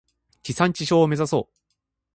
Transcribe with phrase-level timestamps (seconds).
[0.41, 1.55] 地産地消を目指そう。